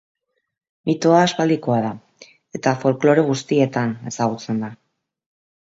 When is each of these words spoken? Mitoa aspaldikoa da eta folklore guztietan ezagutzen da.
Mitoa 0.89 1.19
aspaldikoa 1.25 1.77
da 1.87 1.91
eta 2.61 2.75
folklore 2.85 3.29
guztietan 3.31 3.95
ezagutzen 4.15 4.65
da. 4.67 4.77